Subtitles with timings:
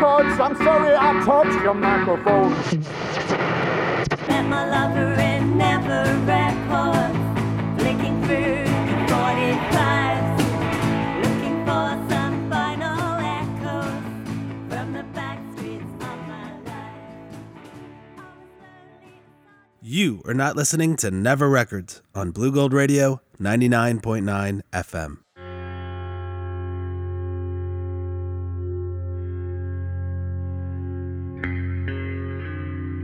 [0.00, 0.40] Thank you, Never Records.
[0.40, 2.52] I'm sorry I touched your microphone.
[4.28, 7.18] Met my lover in Never Records,
[7.80, 10.38] flicking through the 45s,
[11.22, 14.02] looking for some final echoes
[14.70, 16.94] from the back streets of my life.
[19.82, 25.18] You are not listening to Never Records on Blue Gold Radio 99.9 FM.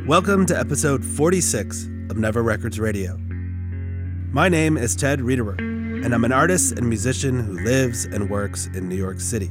[0.06, 3.16] Welcome to episode 46 of Never Records Radio.
[4.30, 8.68] My name is Ted Riederer, and I'm an artist and musician who lives and works
[8.68, 9.48] in New York City.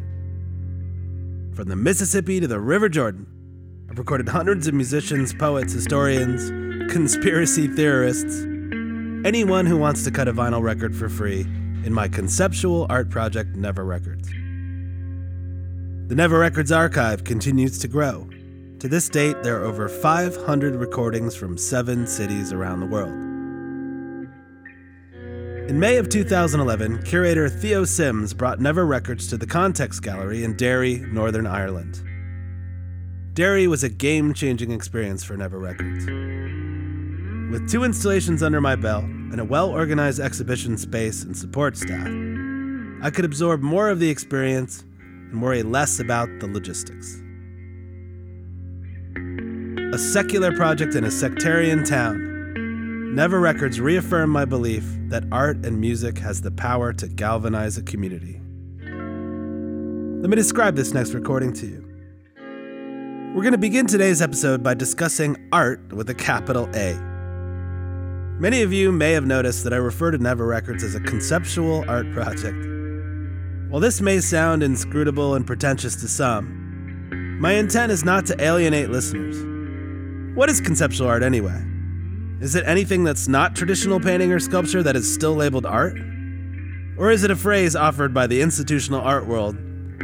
[1.53, 3.27] From the Mississippi to the River Jordan,
[3.89, 6.49] I've recorded hundreds of musicians, poets, historians,
[6.89, 8.43] conspiracy theorists,
[9.25, 11.41] anyone who wants to cut a vinyl record for free
[11.83, 14.29] in my conceptual art project, Never Records.
[16.07, 18.29] The Never Records archive continues to grow.
[18.85, 23.15] To this date, there are over 500 recordings from seven cities around the world.
[25.67, 30.55] In May of 2011, curator Theo Sims brought Never Records to the Context Gallery in
[30.55, 31.99] Derry, Northern Ireland.
[33.33, 36.05] Derry was a game changing experience for Never Records.
[37.51, 42.07] With two installations under my belt and a well organized exhibition space and support staff,
[43.01, 47.23] I could absorb more of the experience and worry less about the logistics.
[49.95, 55.79] A secular project in a sectarian town, Never Records reaffirmed my belief that art and
[55.79, 58.41] music has the power to galvanize a community.
[58.81, 61.87] Let me describe this next recording to you.
[63.33, 66.95] We're going to begin today's episode by discussing art with a capital A.
[68.37, 71.89] Many of you may have noticed that I refer to Never Records as a conceptual
[71.89, 72.57] art project.
[73.69, 78.89] While this may sound inscrutable and pretentious to some, my intent is not to alienate
[78.89, 79.54] listeners.
[80.35, 81.63] What is conceptual art anyway?
[82.41, 85.97] Is it anything that's not traditional painting or sculpture that is still labeled art?
[86.97, 89.55] Or is it a phrase offered by the institutional art world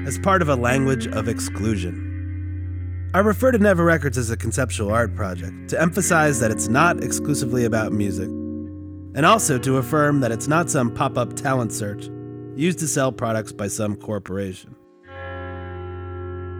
[0.05, 3.11] as part of a language of exclusion?
[3.13, 7.03] I refer to Never Records as a conceptual art project to emphasize that it's not
[7.03, 12.09] exclusively about music, and also to affirm that it's not some pop up talent search
[12.55, 14.77] used to sell products by some corporation.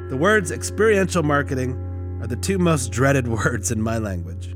[0.09, 1.87] The words experiential marketing
[2.21, 4.55] are the two most dreaded words in my language.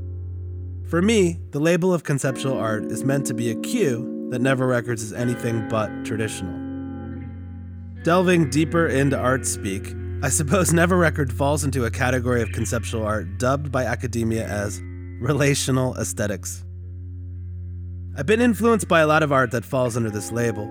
[0.88, 4.66] For me, the label of conceptual art is meant to be a cue that Never
[4.66, 6.54] Records is anything but traditional.
[8.04, 13.04] Delving deeper into art speak, I suppose Never Record falls into a category of conceptual
[13.04, 14.80] art dubbed by academia as
[15.20, 16.64] relational aesthetics.
[18.16, 20.66] I've been influenced by a lot of art that falls under this label,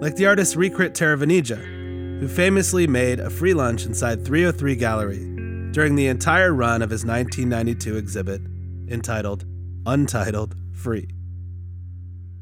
[0.00, 5.37] like the artist Rirkrit Tiravanija, who famously made a free lunch inside 303 Gallery
[5.72, 8.40] during the entire run of his 1992 exhibit
[8.88, 9.44] entitled
[9.86, 11.08] Untitled Free.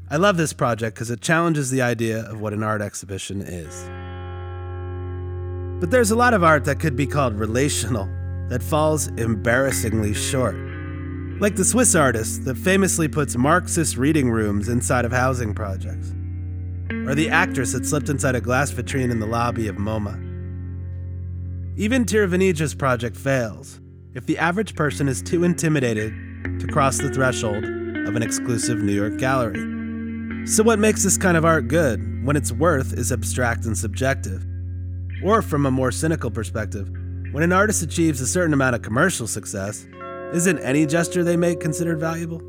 [0.09, 3.89] I love this project because it challenges the idea of what an art exhibition is.
[5.81, 8.05] But there's a lot of art that could be called relational
[8.49, 10.55] that falls embarrassingly short.
[11.39, 16.13] Like the Swiss artist that famously puts Marxist reading rooms inside of housing projects.
[16.89, 20.26] Or the actress that slipped inside a glass vitrine in the lobby of MoMA.
[21.79, 23.79] Even Tiravanija's project fails
[24.15, 26.11] if the average person is too intimidated
[26.59, 30.47] to cross the threshold of an exclusive New York gallery.
[30.47, 34.43] So, what makes this kind of art good when its worth is abstract and subjective?
[35.23, 36.89] Or, from a more cynical perspective,
[37.31, 39.85] when an artist achieves a certain amount of commercial success,
[40.33, 42.41] isn't any gesture they make considered valuable?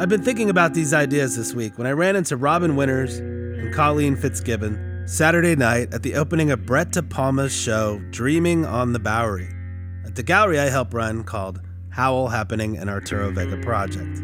[0.00, 3.72] I've been thinking about these ideas this week when I ran into Robin Winters and
[3.72, 8.98] Colleen Fitzgibbon Saturday night at the opening of Brett De Palma's show Dreaming on the
[8.98, 9.48] Bowery
[10.04, 11.60] at the gallery I help run called
[11.90, 14.20] Howl Happening and Arturo Vega Project.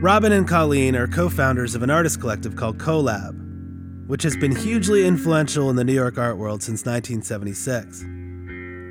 [0.00, 4.56] Robin and Colleen are co founders of an artist collective called Colab, which has been
[4.56, 8.02] hugely influential in the New York art world since 1976.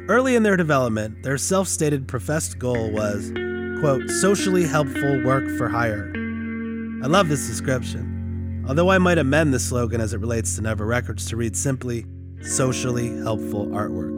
[0.09, 3.31] Early in their development, their self stated professed goal was,
[3.79, 6.13] quote, socially helpful work for hire.
[7.03, 8.12] I love this description,
[8.67, 12.05] although I might amend the slogan as it relates to Never Records to read simply,
[12.41, 14.11] socially helpful artwork.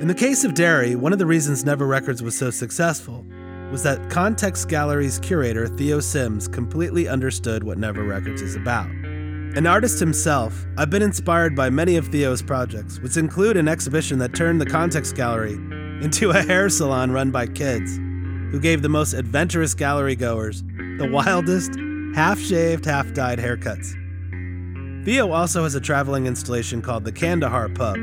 [0.00, 3.24] In the case of Derry, one of the reasons Never Records was so successful
[3.70, 8.88] was that Context Gallery's curator, Theo Sims, completely understood what Never Records is about.
[9.56, 14.18] An artist himself, I've been inspired by many of Theo's projects, which include an exhibition
[14.18, 15.54] that turned the Context Gallery
[16.02, 20.62] into a hair salon run by kids, who gave the most adventurous gallery goers
[20.98, 21.72] the wildest,
[22.16, 23.94] half shaved, half dyed haircuts.
[25.04, 27.98] Theo also has a traveling installation called the Kandahar Pub,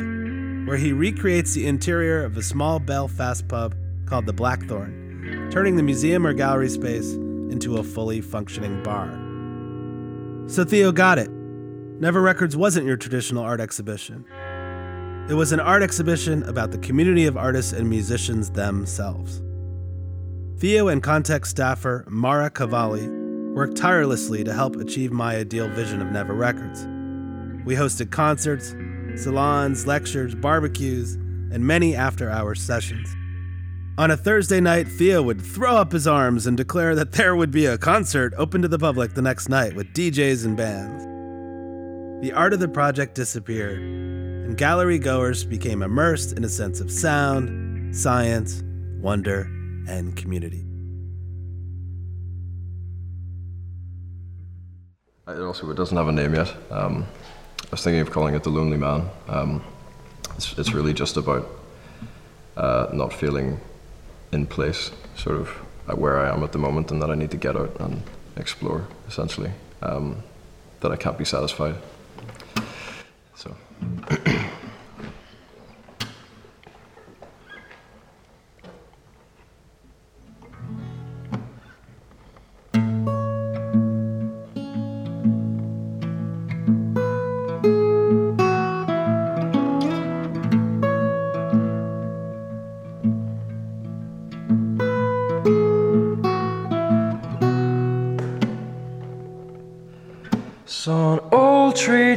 [0.67, 3.75] where he recreates the interior of a small Belfast pub
[4.05, 9.09] called the Blackthorn, turning the museum or gallery space into a fully functioning bar.
[10.47, 11.31] So Theo got it.
[11.31, 14.25] Never Records wasn't your traditional art exhibition.
[15.27, 19.41] It was an art exhibition about the community of artists and musicians themselves.
[20.59, 23.22] Theo and Context staffer Mara Cavalli
[23.53, 26.85] worked tirelessly to help achieve my ideal vision of Never Records.
[27.65, 28.73] We hosted concerts,
[29.21, 33.15] salons, lectures, barbecues, and many after hours sessions.
[33.95, 37.51] On a Thursday night, Theo would throw up his arms and declare that there would
[37.51, 41.03] be a concert open to the public the next night with DJs and bands.
[42.25, 46.91] The art of the project disappeared, and gallery goers became immersed in a sense of
[46.91, 48.63] sound, science,
[48.99, 49.41] wonder,
[49.87, 50.65] and community.
[55.25, 56.53] It also it doesn't have a name yet.
[56.69, 57.05] Um,
[57.61, 59.09] I was thinking of calling it the Lonely Man.
[59.29, 59.63] Um,
[60.35, 61.47] it's, it's really just about
[62.57, 63.57] uh, not feeling
[64.33, 65.47] in place, sort of
[65.97, 68.03] where I am at the moment, and that I need to get out and
[68.35, 69.51] explore, essentially.
[69.81, 70.21] Um,
[70.81, 71.75] that I can't be satisfied.
[73.35, 73.55] So.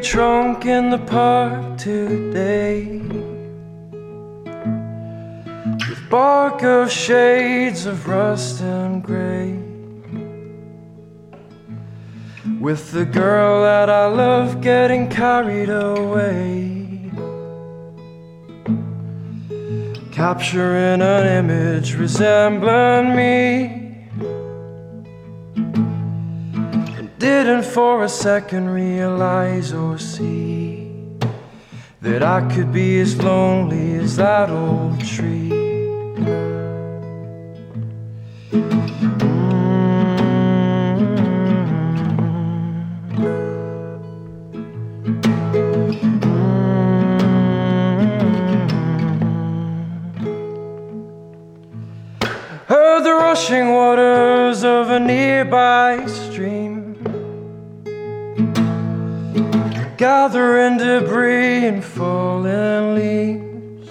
[0.06, 3.00] trunk in the park today.
[5.88, 9.58] With bark of shades of rust and gray.
[12.60, 17.10] With the girl that I love getting carried away.
[20.12, 23.85] Capturing an image resembling me
[27.18, 30.92] didn't for a second realize or see
[32.02, 35.48] that I could be as lonely as that old tree.
[52.68, 56.06] Heard the rushing waters of a nearby
[60.06, 63.90] gathering debris and falling leaves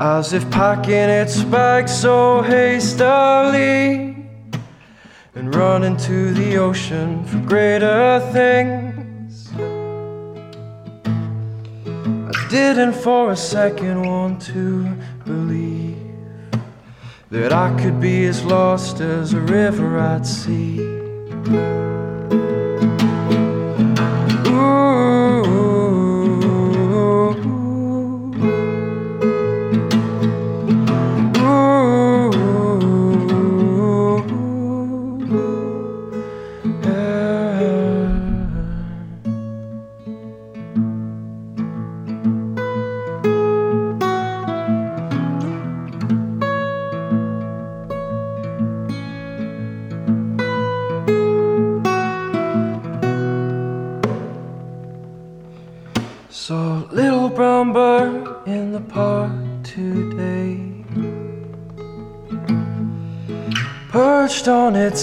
[0.00, 4.16] as if packing its bags so hastily
[5.36, 9.52] and running to the ocean for greater things.
[12.34, 14.92] I didn't for a second want to
[15.24, 15.98] believe
[17.30, 21.81] that I could be as lost as a river at sea.
[24.52, 25.01] Saw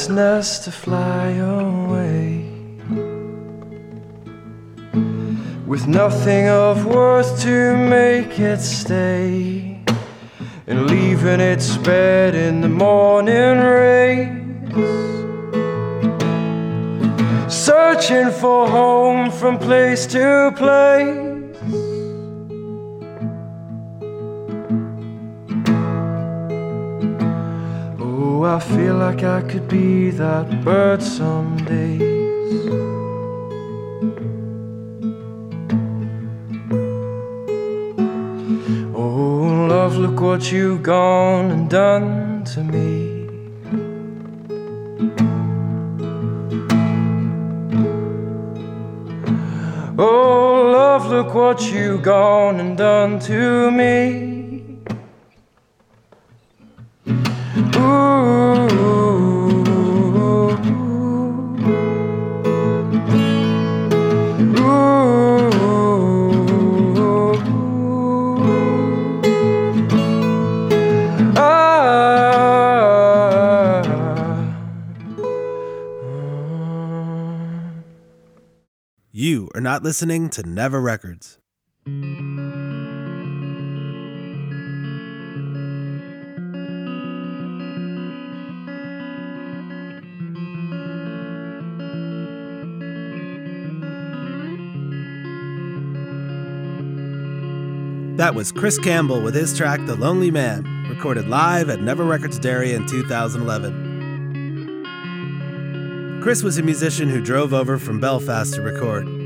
[0.10, 2.46] nest to fly away.
[5.66, 9.84] With nothing of worth to make it stay.
[10.68, 14.39] And leaving its bed in the morning rays
[18.00, 21.29] searching for home from place to place.
[28.60, 32.68] I feel like I could be that bird some days.
[38.94, 43.30] Oh, love, look what you've gone and done to me.
[49.98, 54.38] Oh, love, look what you've gone and done to me.
[79.56, 81.39] Are not listening to Never Records.
[98.18, 102.38] That was Chris Campbell with his track The Lonely Man, recorded live at Never Records
[102.38, 103.88] Derry in 2011.
[106.22, 109.19] Chris was a musician who drove over from Belfast to record.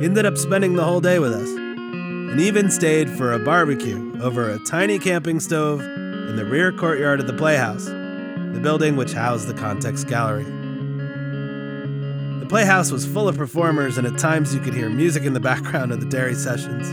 [0.00, 4.20] He ended up spending the whole day with us, and even stayed for a barbecue
[4.20, 9.12] over a tiny camping stove in the rear courtyard of the Playhouse, the building which
[9.12, 10.44] housed the Context Gallery.
[12.40, 15.40] The Playhouse was full of performers, and at times you could hear music in the
[15.52, 16.92] background of the Derry sessions.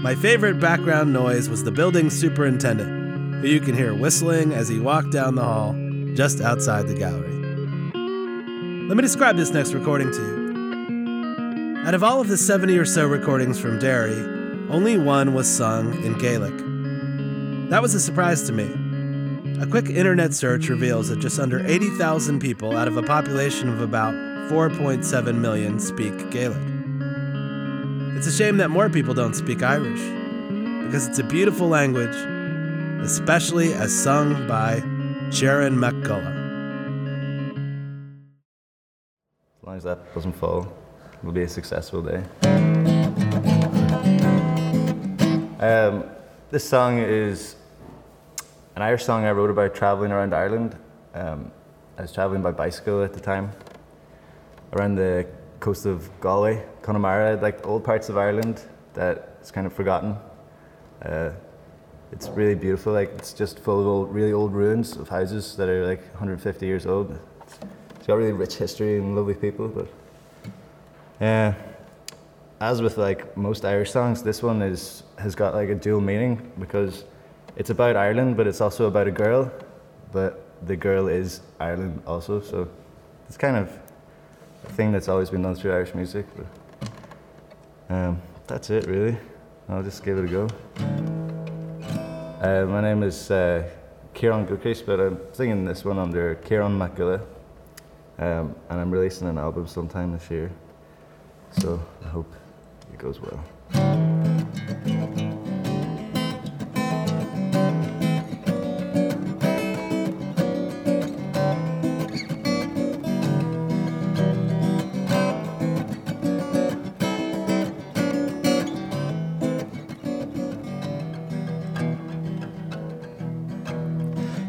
[0.00, 4.78] My favorite background noise was the building superintendent, who you can hear whistling as he
[4.78, 5.74] walked down the hall
[6.14, 7.34] just outside the gallery.
[8.86, 10.45] Let me describe this next recording to you.
[11.86, 14.18] Out of all of the 70 or so recordings from Derry,
[14.70, 16.58] only one was sung in Gaelic.
[17.70, 18.64] That was a surprise to me.
[19.62, 23.80] A quick internet search reveals that just under 80,000 people out of a population of
[23.80, 24.14] about
[24.50, 26.58] 4.7 million speak Gaelic.
[28.16, 30.02] It's a shame that more people don't speak Irish,
[30.86, 32.16] because it's a beautiful language,
[33.04, 34.80] especially as sung by
[35.30, 36.34] Sharon McCullough.
[39.60, 40.66] As long as that doesn't fall,
[41.20, 42.22] it'll be a successful day.
[45.60, 46.04] Um,
[46.50, 47.56] this song is
[48.76, 50.76] an Irish song I wrote about traveling around Ireland.
[51.14, 51.50] Um,
[51.98, 53.50] I was traveling by bicycle at the time
[54.74, 55.26] around the
[55.60, 58.62] coast of Galway, Connemara, like old parts of Ireland
[58.94, 60.16] that is kind of forgotten.
[61.02, 61.30] Uh,
[62.12, 62.92] it's really beautiful.
[62.92, 66.66] Like it's just full of old, really old ruins of houses that are like 150
[66.66, 67.18] years old.
[67.96, 69.68] It's got really rich history and lovely people.
[69.68, 69.88] But
[71.20, 71.54] yeah,
[72.60, 76.52] as with like most Irish songs, this one is has got like a dual meaning
[76.58, 77.04] because
[77.56, 79.50] it's about Ireland, but it's also about a girl.
[80.12, 82.68] But the girl is Ireland also, so
[83.28, 83.70] it's kind of
[84.64, 86.26] a thing that's always been done through Irish music.
[86.36, 89.16] But um, that's it, really.
[89.68, 90.48] I'll just give it a go.
[92.40, 93.68] Uh, my name is uh,
[94.14, 97.20] Kieran Gilcrease, but I'm singing this one under Kieran McGilla.
[98.18, 100.50] Um, and I'm releasing an album sometime this year.
[101.60, 102.32] So I hope
[102.92, 103.42] it goes well.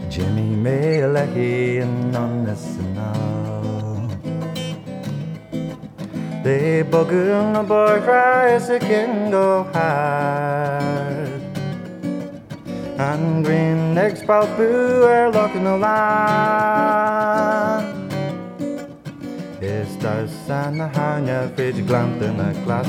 [0.10, 1.04] Jimmy made
[1.80, 3.77] and on.
[6.48, 11.42] They bugger the boy cries can go hard.
[12.98, 16.88] And green eggs spout boo are looking the line.
[20.00, 22.88] Does and the hanya fridge glamp in a glass.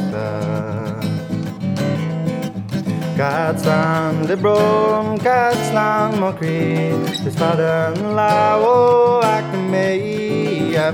[3.16, 7.06] God's on the broom, God's on my cream.
[7.06, 10.92] His father in law, oh, I can make a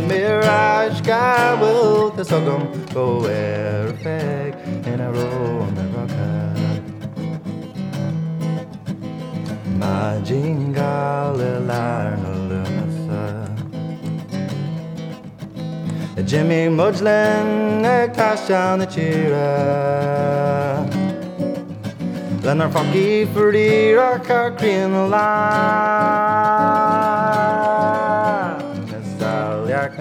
[0.00, 1.00] mirage.
[1.00, 2.62] God will the sogum
[2.92, 4.52] go where a fag
[4.86, 6.54] in a row on the rocker.
[9.78, 11.36] My jingle,
[11.68, 12.34] Larna
[16.26, 17.82] Jimmy Mudglin,
[18.14, 19.30] cash down the cheer.
[22.40, 25.08] Then our funky fruity rock are cream the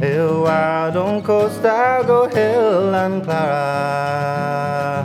[0.00, 5.04] Hill wild on costa go hill and clara.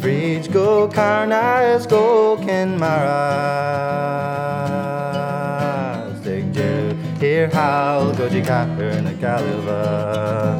[0.00, 3.22] Fridge go carnas go Kinmara.
[6.20, 10.58] Stick Jill here how go ji capper na caliver.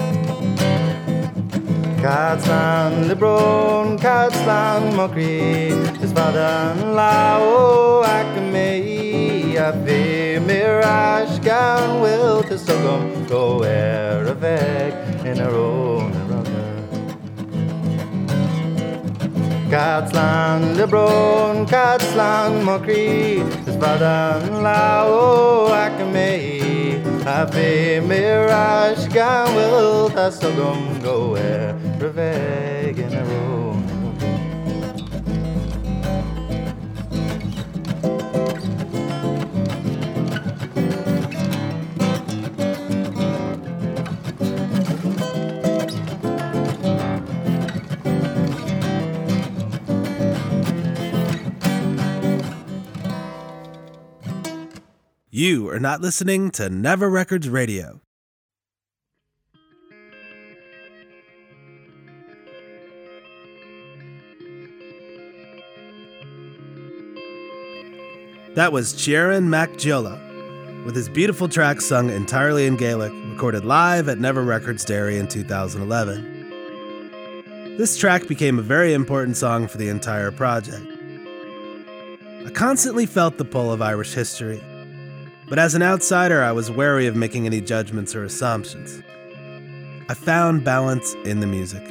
[2.06, 5.74] Catslan Lebron, Catslan Mokri,
[6.14, 8.95] father Lao oh, Akame,
[9.58, 12.58] ve mirage gown will to
[13.26, 14.92] go where a veg
[15.24, 16.66] in a rugger.
[19.70, 23.42] Catslan Lebron, Catslan Mokri,
[23.80, 30.30] father Lao oh, Akame, a ve mirage gown will to
[55.38, 58.00] You are not listening to Never Records Radio.
[68.54, 74.18] That was Jaron MacGiola with his beautiful track sung entirely in Gaelic, recorded live at
[74.18, 77.76] Never Records Derry in 2011.
[77.76, 80.86] This track became a very important song for the entire project.
[82.46, 84.62] I constantly felt the pull of Irish history,
[85.48, 89.02] but as an outsider, I was wary of making any judgments or assumptions.
[90.08, 91.82] I found balance in the music.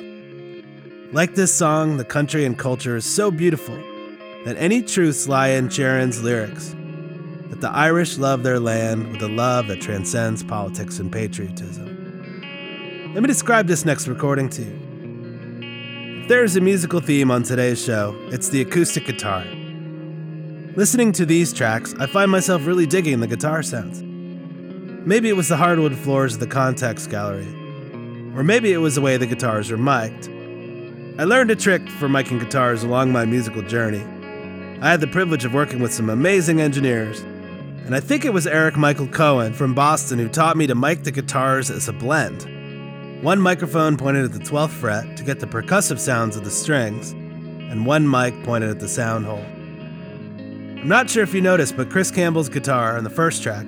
[1.14, 3.76] Like this song, the country and culture is so beautiful
[4.46, 6.76] that any truths lie in Sharon's lyrics
[7.50, 13.12] that the Irish love their land with a love that transcends politics and patriotism.
[13.14, 16.22] Let me describe this next recording to you.
[16.24, 19.46] If there's a musical theme on today's show, it's the acoustic guitar.
[20.78, 24.04] Listening to these tracks, I find myself really digging the guitar sounds.
[24.04, 27.48] Maybe it was the hardwood floors of the context gallery,
[28.36, 30.28] or maybe it was the way the guitars were mic'd.
[31.18, 34.04] I learned a trick for miking guitars along my musical journey.
[34.82, 38.46] I had the privilege of working with some amazing engineers, and I think it was
[38.46, 43.24] Eric Michael Cohen from Boston who taught me to mic the guitars as a blend.
[43.24, 47.12] One microphone pointed at the 12th fret to get the percussive sounds of the strings,
[47.12, 49.46] and one mic pointed at the sound hole.
[50.86, 53.66] I'm not sure if you noticed, but Chris Campbell's guitar on the first track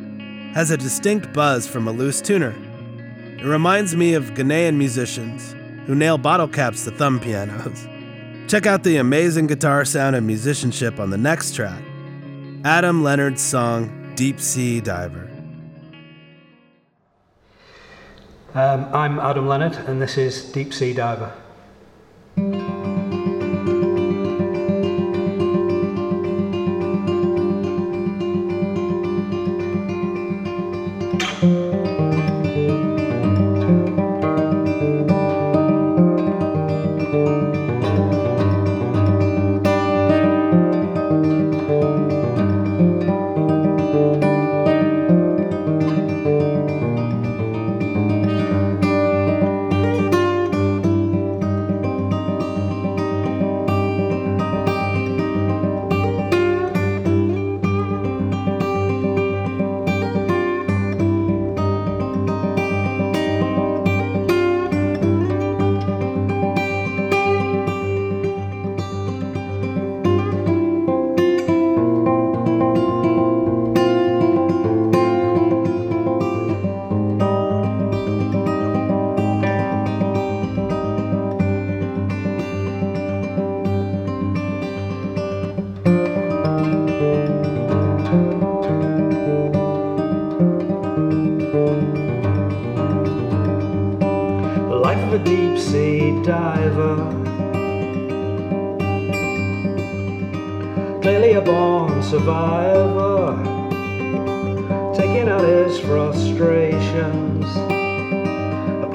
[0.54, 2.56] has a distinct buzz from a loose tuner.
[3.40, 5.56] It reminds me of Ghanaian musicians
[5.88, 7.88] who nail bottle caps to thumb pianos.
[8.48, 11.82] Check out the amazing guitar sound and musicianship on the next track
[12.64, 15.28] Adam Leonard's song Deep Sea Diver.
[18.54, 21.34] Um, I'm Adam Leonard, and this is Deep Sea Diver.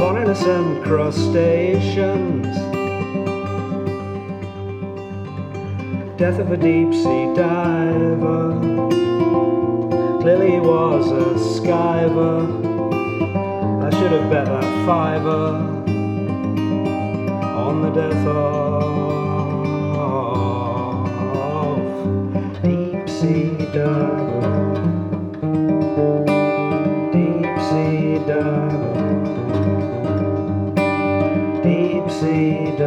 [0.02, 2.56] Upon innocent crustaceans.
[6.18, 8.58] Death of a deep sea diver.
[10.20, 12.42] Clearly was a skiver.
[13.84, 15.46] I should have bet that fiver
[17.64, 18.82] on the death of
[22.64, 24.31] deep sea diver,
[32.22, 32.78] deep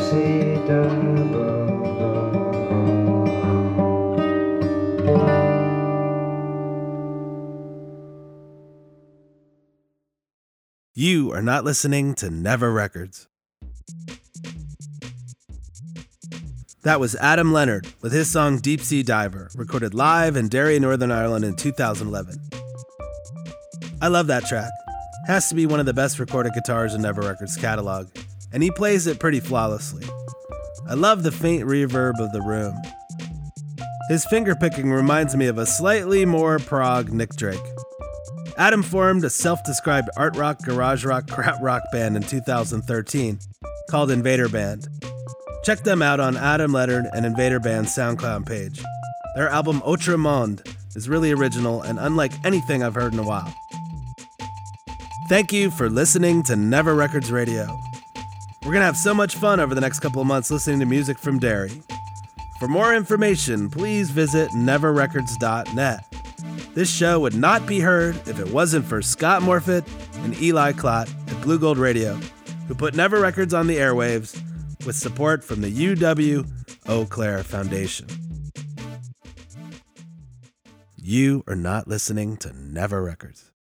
[0.00, 1.54] sea diver.
[10.96, 13.28] You are not listening to Never Records.
[16.82, 21.10] That was Adam Leonard with his song Deep Sea Diver, recorded live in Derry, Northern
[21.10, 22.38] Ireland in 2011.
[24.02, 24.70] I love that track.
[25.26, 28.08] Has to be one of the best recorded guitars in Never Records catalog,
[28.52, 30.06] and he plays it pretty flawlessly.
[30.86, 32.76] I love the faint reverb of the room.
[34.10, 37.58] His finger picking reminds me of a slightly more prog Nick Drake.
[38.58, 43.38] Adam formed a self described art rock, garage rock, crap rock band in 2013
[43.88, 44.88] called Invader Band.
[45.64, 48.82] Check them out on Adam Leonard and Invader Band's SoundCloud page.
[49.36, 50.62] Their album Autre Monde
[50.94, 53.52] is really original and unlike anything I've heard in a while.
[55.26, 57.66] Thank you for listening to Never Records Radio.
[58.62, 60.86] We're going to have so much fun over the next couple of months listening to
[60.86, 61.72] music from Derry.
[62.58, 66.04] For more information, please visit neverrecords.net.
[66.74, 69.86] This show would not be heard if it wasn't for Scott Morfitt
[70.24, 72.16] and Eli Klott at Blue Gold Radio,
[72.68, 74.38] who put Never Records on the airwaves
[74.84, 76.46] with support from the UW
[76.86, 78.08] Eau Claire Foundation.
[80.96, 83.53] You are not listening to Never Records.